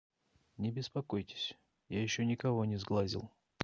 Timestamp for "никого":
2.25-2.65